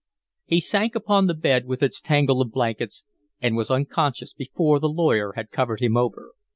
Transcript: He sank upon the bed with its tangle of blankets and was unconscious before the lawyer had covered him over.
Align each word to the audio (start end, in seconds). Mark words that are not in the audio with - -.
He 0.45 0.59
sank 0.59 0.95
upon 0.95 1.27
the 1.27 1.35
bed 1.35 1.67
with 1.67 1.83
its 1.83 2.01
tangle 2.01 2.41
of 2.41 2.49
blankets 2.51 3.03
and 3.39 3.55
was 3.55 3.69
unconscious 3.69 4.33
before 4.33 4.79
the 4.79 4.89
lawyer 4.89 5.33
had 5.35 5.51
covered 5.51 5.79
him 5.79 5.95
over. 5.95 6.31